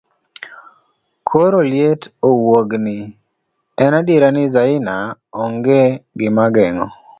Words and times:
koro 1.27 1.59
liet 1.71 2.01
owuogni, 2.29 2.99
en 3.83 3.91
adiera 3.99 4.27
ni 4.35 4.43
Zaina 4.53 4.95
ong'e 5.43 5.81
gima 6.19 6.45
geng'o 6.55 6.87